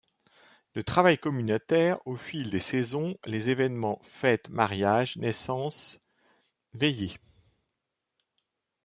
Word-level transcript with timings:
Le 0.73 0.81
travail 0.81 1.19
communautaire, 1.19 1.99
au 2.07 2.15
fil 2.15 2.49
des 2.49 2.59
saisons, 2.59 3.15
les 3.23 3.49
évènements, 3.49 3.99
fêtes, 4.01 4.49
mariages, 4.49 5.15
naissances, 5.17 6.01
veillées. 6.73 7.19